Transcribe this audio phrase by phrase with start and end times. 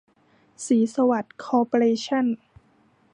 [0.65, 2.25] ศรีสวัสดิ์ คอร์ปอเรชั่น